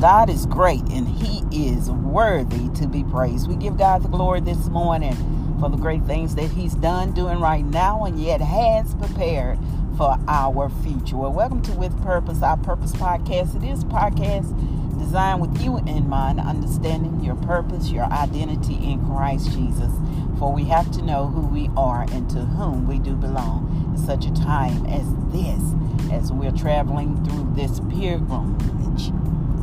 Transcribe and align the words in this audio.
God 0.00 0.30
is 0.30 0.46
great 0.46 0.82
and 0.92 1.08
He 1.08 1.42
is 1.50 1.90
worthy 1.90 2.68
to 2.80 2.86
be 2.86 3.02
praised. 3.02 3.48
We 3.48 3.56
give 3.56 3.76
God 3.76 4.04
the 4.04 4.08
glory 4.08 4.38
this 4.38 4.68
morning 4.68 5.16
for 5.58 5.68
the 5.68 5.76
great 5.76 6.04
things 6.04 6.36
that 6.36 6.52
He's 6.52 6.74
done, 6.74 7.10
doing 7.14 7.40
right 7.40 7.64
now, 7.64 8.04
and 8.04 8.20
yet 8.20 8.40
has 8.40 8.94
prepared 8.94 9.58
for 9.96 10.16
our 10.28 10.68
future. 10.68 11.16
Well, 11.16 11.32
welcome 11.32 11.62
to 11.62 11.72
With 11.72 12.00
Purpose, 12.04 12.42
our 12.42 12.56
Purpose 12.58 12.92
podcast. 12.92 13.56
It 13.56 13.68
is 13.68 13.82
a 13.82 13.86
podcast 13.86 14.56
designed 15.00 15.40
with 15.40 15.60
you 15.60 15.78
in 15.78 16.08
mind, 16.08 16.38
understanding 16.38 17.18
your 17.24 17.34
purpose, 17.34 17.90
your 17.90 18.04
identity 18.04 18.74
in 18.74 19.04
Christ 19.04 19.50
Jesus. 19.50 19.90
For 20.38 20.52
we 20.52 20.62
have 20.66 20.92
to 20.92 21.02
know 21.02 21.26
who 21.26 21.40
we 21.40 21.70
are 21.76 22.02
and 22.12 22.30
to 22.30 22.44
whom 22.44 22.86
we 22.86 23.00
do 23.00 23.16
belong 23.16 23.92
in 23.96 24.06
such 24.06 24.26
a 24.26 24.32
time 24.32 24.86
as 24.86 25.12
this, 25.32 26.12
as 26.12 26.30
we're 26.30 26.52
traveling 26.52 27.24
through 27.24 27.52
this 27.56 27.80
pilgrimage 27.90 29.10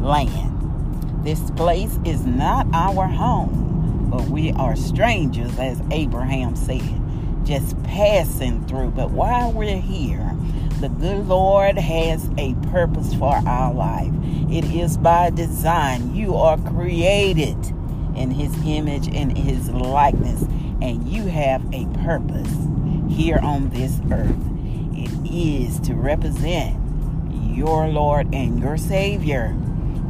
land. 0.02 1.24
This 1.26 1.50
place 1.52 2.00
is 2.06 2.26
not 2.26 2.68
our 2.74 3.08
home, 3.08 4.10
but 4.12 4.28
we 4.30 4.52
are 4.52 4.76
strangers, 4.76 5.58
as 5.58 5.82
Abraham 5.92 6.56
said, 6.56 7.02
just 7.44 7.82
passing 7.84 8.66
through. 8.68 8.92
But 8.92 9.12
while 9.12 9.52
we're 9.52 9.82
here, 9.82 10.36
the 10.80 10.90
good 10.90 11.28
Lord 11.28 11.78
has 11.78 12.30
a 12.38 12.54
purpose 12.72 13.14
for 13.16 13.36
our 13.36 13.74
life. 13.74 14.12
It 14.52 14.66
is 14.66 14.98
by 14.98 15.32
design. 15.32 16.14
You 16.14 16.36
are 16.36 16.58
created 16.60 17.58
in 18.16 18.30
His 18.32 18.56
image 18.66 19.08
and 19.08 19.36
His 19.36 19.70
likeness, 19.72 20.44
and 20.82 21.08
you 21.08 21.26
have 21.26 21.64
a 21.74 21.86
purpose 22.04 22.54
here 23.10 23.40
on 23.42 23.70
this 23.70 24.00
earth. 24.12 24.36
It 24.94 25.12
is 25.32 25.80
to 25.82 25.96
represent 25.96 26.78
your 27.56 27.88
Lord 27.88 28.34
and 28.34 28.60
your 28.60 28.78
Savior 28.78 29.56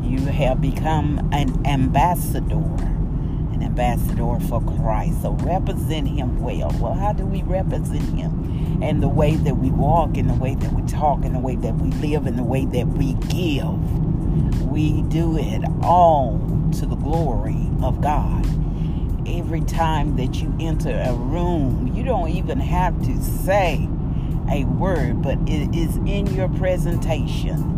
you 0.05 0.19
have 0.19 0.61
become 0.61 1.29
an 1.31 1.65
ambassador, 1.65 2.55
an 2.55 3.61
ambassador 3.63 4.39
for 4.39 4.61
Christ. 4.61 5.21
So 5.21 5.31
represent 5.31 6.07
Him 6.07 6.41
well. 6.41 6.73
Well, 6.79 6.93
how 6.93 7.13
do 7.13 7.25
we 7.25 7.43
represent 7.43 8.03
Him? 8.17 8.79
And 8.81 9.01
the 9.01 9.09
way 9.09 9.35
that 9.35 9.55
we 9.55 9.69
walk, 9.69 10.17
in 10.17 10.27
the 10.27 10.33
way 10.33 10.55
that 10.55 10.73
we 10.73 10.81
talk, 10.83 11.23
in 11.23 11.33
the 11.33 11.39
way 11.39 11.55
that 11.55 11.75
we 11.75 11.89
live, 11.91 12.27
in 12.27 12.35
the 12.35 12.43
way 12.43 12.65
that 12.65 12.87
we 12.87 13.13
give. 13.13 13.91
We 14.69 15.01
do 15.03 15.37
it 15.37 15.63
all 15.81 16.39
to 16.79 16.85
the 16.85 16.95
glory 16.95 17.69
of 17.81 18.01
God. 18.01 18.45
Every 19.27 19.61
time 19.61 20.17
that 20.17 20.41
you 20.41 20.53
enter 20.59 20.91
a 20.91 21.13
room, 21.13 21.91
you 21.95 22.03
don't 22.03 22.29
even 22.29 22.59
have 22.59 23.01
to 23.05 23.21
say 23.21 23.87
a 24.51 24.65
word, 24.65 25.21
but 25.21 25.37
it 25.47 25.73
is 25.73 25.95
in 25.97 26.27
your 26.27 26.49
presentation 26.49 27.75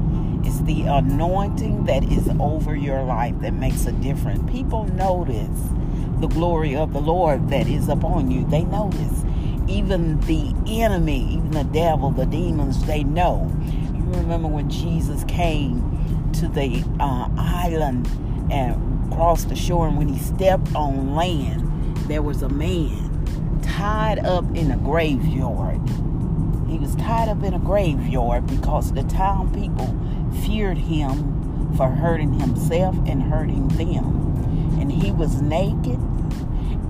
it's 0.48 0.62
the 0.62 0.84
anointing 0.84 1.86
that 1.86 2.06
is 2.06 2.30
over 2.40 2.74
your 2.74 3.04
life 3.04 3.38
that 3.42 3.52
makes 3.54 3.86
a 3.86 3.92
difference. 3.92 4.50
People 4.50 4.86
notice 4.86 5.60
the 6.22 6.28
glory 6.28 6.74
of 6.74 6.94
the 6.94 7.02
Lord 7.02 7.50
that 7.50 7.68
is 7.68 7.90
upon 7.90 8.32
you. 8.32 8.48
They 8.48 8.64
notice. 8.64 9.26
Even 9.68 10.22
the 10.22 10.56
enemy, 10.66 11.34
even 11.34 11.52
the 11.52 11.66
devil, 11.66 12.12
the 12.12 12.26
demons, 12.26 12.82
they 12.86 13.04
know. 13.04 13.54
You 13.94 14.06
remember 14.14 14.48
when 14.48 14.70
Jesus 14.70 15.26
came 15.26 16.32
to 16.40 16.48
the 16.48 16.82
uh, 17.02 17.28
island 17.38 18.08
and 18.50 19.12
crossed 19.12 19.50
the 19.50 19.56
shore, 19.56 19.90
and 19.90 19.98
when 19.98 20.08
he 20.08 20.18
stepped 20.18 20.74
on 20.74 21.14
land, 21.14 21.98
there 22.08 22.22
was 22.22 22.42
a 22.42 22.50
man 22.50 23.60
tied 23.62 24.20
up 24.20 24.46
in 24.56 24.72
a 24.72 24.78
graveyard. 24.78 25.82
He 26.68 26.78
was 26.78 26.96
tied 26.96 27.30
up 27.30 27.44
in 27.44 27.54
a 27.54 27.60
graveyard 27.60 28.48
because 28.48 28.92
the 28.92 29.04
town 29.04 29.54
people 29.54 29.96
feared 30.46 30.78
him 30.78 31.74
for 31.76 31.88
hurting 31.88 32.34
himself 32.34 32.96
and 33.08 33.24
hurting 33.24 33.70
them. 33.70 34.78
And 34.80 34.92
he 34.92 35.12
was 35.12 35.42
naked 35.42 36.00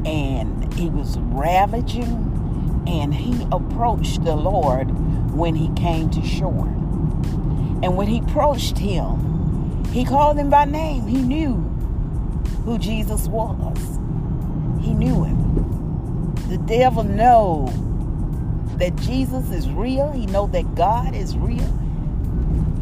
and 0.05 0.73
he 0.73 0.89
was 0.89 1.17
ravaging 1.19 2.85
and 2.87 3.13
he 3.13 3.47
approached 3.51 4.23
the 4.23 4.35
Lord 4.35 4.89
when 5.33 5.55
he 5.55 5.69
came 5.73 6.09
to 6.11 6.25
shore. 6.25 6.67
And 7.83 7.95
when 7.95 8.07
he 8.07 8.19
approached 8.19 8.77
him, 8.77 9.85
he 9.91 10.05
called 10.05 10.37
him 10.37 10.49
by 10.49 10.65
name. 10.65 11.05
He 11.05 11.17
knew 11.17 11.55
who 12.65 12.77
Jesus 12.77 13.27
was. 13.27 13.77
He 14.81 14.93
knew 14.93 15.23
him. 15.23 16.35
The 16.49 16.57
devil 16.57 17.03
know 17.03 17.67
that 18.77 18.95
Jesus 18.97 19.49
is 19.51 19.69
real. 19.69 20.11
He 20.11 20.25
know 20.25 20.47
that 20.47 20.75
God 20.75 21.15
is 21.15 21.37
real 21.37 21.77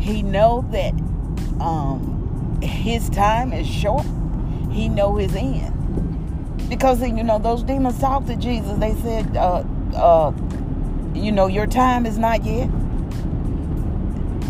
he 0.05 0.21
know 0.21 0.63
that 0.71 0.93
um, 1.59 2.59
his 2.61 3.09
time 3.09 3.51
is 3.51 3.67
short. 3.67 4.05
He 4.71 4.87
know 4.87 5.15
his 5.15 5.33
end. 5.35 5.71
Because, 6.69 7.01
you 7.01 7.23
know, 7.23 7.39
those 7.39 7.63
demons 7.63 7.99
talked 7.99 8.27
to 8.27 8.35
Jesus. 8.35 8.77
They 8.77 8.93
said, 8.95 9.35
uh, 9.35 9.63
uh, 9.95 10.31
you 11.15 11.31
know, 11.31 11.47
your 11.47 11.65
time 11.65 12.05
is 12.05 12.19
not 12.19 12.45
yet. 12.45 12.69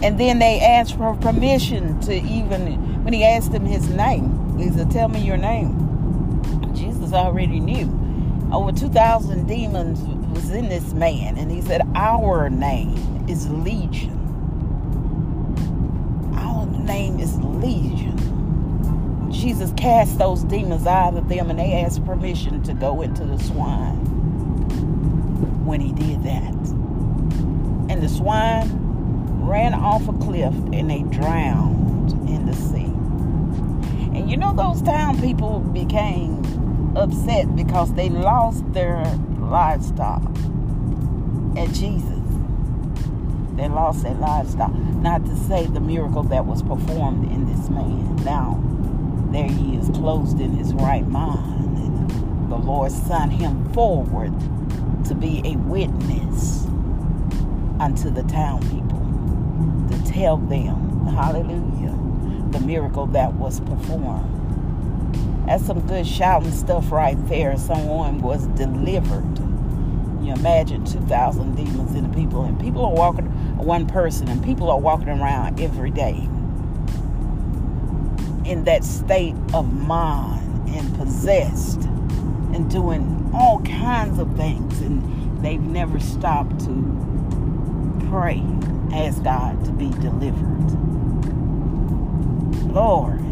And 0.03 0.19
then 0.19 0.39
they 0.39 0.59
asked 0.59 0.97
for 0.97 1.15
permission 1.15 2.01
to 2.01 2.13
even, 2.13 3.03
when 3.05 3.13
he 3.13 3.23
asked 3.23 3.53
him 3.53 3.65
his 3.65 3.89
name, 3.89 4.57
he 4.57 4.69
said, 4.71 4.91
tell 4.91 5.07
me 5.07 5.21
your 5.21 5.37
name. 5.37 6.73
Jesus 6.75 7.13
already 7.13 7.61
knew. 7.61 7.87
Over 8.51 8.73
2,000 8.73 9.47
demons 9.47 10.01
was 10.35 10.51
in 10.51 10.69
this 10.69 10.93
man. 10.93 11.37
And 11.37 11.49
he 11.49 11.61
said, 11.61 11.81
our 11.95 12.49
name 12.49 13.25
is 13.27 13.49
Legion 13.49 14.15
Our 16.35 16.65
name 16.65 17.19
is 17.19 17.37
Legion. 17.37 19.31
Jesus 19.31 19.71
cast 19.77 20.17
those 20.17 20.43
demons 20.43 20.85
out 20.85 21.15
of 21.15 21.29
them 21.29 21.49
and 21.49 21.57
they 21.57 21.81
asked 21.81 22.05
permission 22.05 22.61
to 22.63 22.73
go 22.73 23.01
into 23.01 23.23
the 23.25 23.37
swine 23.43 23.95
when 25.65 25.79
he 25.79 25.93
did 25.93 26.23
that. 26.23 26.53
And 27.89 28.01
the 28.01 28.09
swine 28.09 28.69
ran 29.45 29.73
off 29.73 30.07
a 30.07 30.13
cliff 30.13 30.53
and 30.73 30.89
they 30.89 31.03
drowned 31.03 32.11
in 32.29 32.45
the 32.45 32.53
sea. 32.53 32.91
And 34.17 34.29
you 34.29 34.37
know, 34.37 34.53
those 34.53 34.81
town 34.81 35.19
people 35.21 35.59
became 35.59 36.43
upset 36.95 37.55
because 37.55 37.93
they 37.93 38.09
lost 38.09 38.63
their 38.73 39.03
livestock 39.45 40.21
at 41.57 41.73
Jesus. 41.73 42.11
They 43.55 43.69
lost 43.69 44.03
their 44.03 44.15
livestock. 44.15 44.73
Not 44.73 45.25
to 45.25 45.35
say 45.35 45.65
the 45.67 45.79
miracle 45.79 46.23
that 46.23 46.45
was 46.45 46.61
performed 46.61 47.31
in 47.31 47.45
this 47.45 47.69
man. 47.69 48.17
Now, 48.17 48.61
there 49.31 49.47
he 49.47 49.77
is, 49.77 49.89
closed 49.89 50.39
in 50.39 50.51
his 50.51 50.73
right 50.73 51.07
mind. 51.07 51.77
And 51.77 52.51
the 52.51 52.57
Lord 52.57 52.91
sent 52.91 53.31
him 53.31 53.71
forward 53.73 54.33
to 55.05 55.15
be 55.15 55.41
a 55.45 55.55
witness 55.57 56.65
unto 57.79 58.09
the 58.09 58.23
town 58.23 58.61
people, 58.69 58.99
to 59.89 60.11
tell 60.11 60.37
them, 60.37 61.05
hallelujah, 61.07 61.95
the 62.51 62.59
miracle 62.65 63.05
that 63.07 63.33
was 63.33 63.59
performed. 63.61 64.44
That's 65.45 65.65
some 65.65 65.85
good 65.87 66.07
shouting 66.07 66.51
stuff 66.51 66.91
right 66.91 67.17
there. 67.27 67.57
Someone 67.57 68.21
was 68.21 68.47
delivered. 68.47 69.37
You 70.23 70.33
imagine 70.33 70.83
2,000 70.85 71.55
demons 71.55 71.93
in 71.95 72.09
the 72.09 72.17
people, 72.17 72.45
and 72.45 72.59
people 72.59 72.83
are 72.85 72.93
walking 72.93 73.27
one 73.57 73.85
person, 73.85 74.27
and 74.27 74.43
people 74.43 74.69
are 74.69 74.79
walking 74.79 75.09
around 75.09 75.59
every 75.59 75.91
day 75.91 76.27
in 78.45 78.63
that 78.65 78.83
state 78.83 79.35
of 79.53 79.71
mind 79.73 80.69
and 80.69 80.95
possessed 80.97 81.81
and 82.53 82.69
doing 82.69 83.31
all 83.33 83.59
kinds 83.61 84.19
of 84.19 84.35
things, 84.35 84.81
and 84.81 85.43
they've 85.43 85.61
never 85.61 85.99
stopped 85.99 86.59
to 86.61 86.73
pray, 88.09 88.41
ask 88.93 89.23
God 89.23 89.63
to 89.65 89.71
be 89.71 89.89
delivered. 89.89 90.71
Lord, 92.71 93.24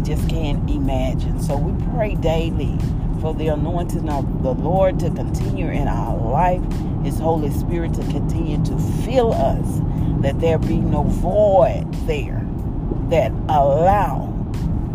you 0.00 0.16
just 0.16 0.28
can't 0.28 0.68
imagine. 0.70 1.40
So 1.40 1.56
we 1.56 1.72
pray 1.92 2.14
daily 2.14 2.78
for 3.20 3.34
the 3.34 3.48
anointing 3.48 4.08
of 4.08 4.42
the 4.42 4.54
Lord 4.54 4.98
to 5.00 5.10
continue 5.10 5.68
in 5.68 5.88
our 5.88 6.16
life, 6.16 6.62
His 7.04 7.18
Holy 7.18 7.50
Spirit 7.50 7.94
to 7.94 8.02
continue 8.04 8.62
to 8.64 8.78
fill 9.04 9.32
us, 9.32 9.80
that 10.22 10.40
there 10.40 10.58
be 10.58 10.78
no 10.78 11.02
void 11.02 11.92
there 12.06 12.46
that 13.08 13.32
allow 13.48 14.28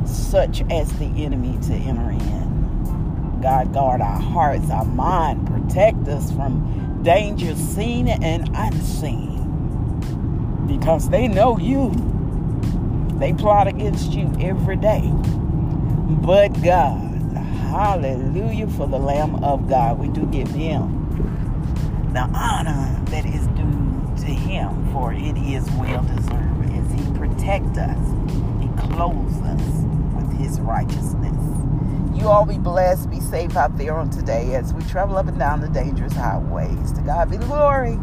such 0.05 0.63
as 0.71 0.91
the 0.97 1.05
enemy 1.23 1.57
to 1.67 1.73
enter 1.73 2.11
in. 2.11 3.39
God 3.41 3.73
guard 3.73 4.01
our 4.01 4.19
hearts, 4.19 4.69
our 4.71 4.85
mind, 4.85 5.45
protect 5.47 6.07
us 6.07 6.31
from 6.31 7.03
danger 7.03 7.53
seen 7.55 8.07
and 8.07 8.49
unseen. 8.55 9.35
Because 10.67 11.09
they 11.09 11.27
know 11.27 11.59
you. 11.59 11.91
They 13.19 13.33
plot 13.33 13.67
against 13.67 14.11
you 14.13 14.31
every 14.39 14.75
day. 14.75 15.11
But 16.21 16.61
God 16.63 17.15
Hallelujah 17.75 18.67
for 18.67 18.87
the 18.87 18.97
Lamb 18.97 19.43
of 19.43 19.67
God. 19.67 19.99
We 19.99 20.07
do 20.07 20.25
give 20.27 20.47
him 20.47 21.05
the 22.13 22.21
honor 22.21 22.97
that 23.07 23.25
is 23.25 23.47
due 23.47 24.25
to 24.25 24.33
Him, 24.33 24.93
for 24.93 25.11
it 25.11 25.35
is 25.37 25.69
well 25.71 26.01
deserved 26.03 26.71
as 26.71 26.93
He 26.93 27.17
protects 27.17 27.77
us. 27.77 27.99
He 28.61 28.69
clothes 28.87 29.41
us 29.41 29.83
with 30.15 30.37
His 30.37 30.61
righteousness. 30.61 31.35
You 32.13 32.29
all 32.29 32.45
be 32.45 32.57
blessed, 32.57 33.09
be 33.09 33.19
safe 33.19 33.57
out 33.57 33.77
there 33.77 33.97
on 33.97 34.09
today 34.09 34.55
as 34.55 34.73
we 34.73 34.81
travel 34.83 35.17
up 35.17 35.27
and 35.27 35.37
down 35.37 35.59
the 35.59 35.67
dangerous 35.67 36.13
highways. 36.13 36.93
To 36.93 37.01
God 37.01 37.29
be 37.29 37.35
the 37.35 37.45
glory. 37.45 37.99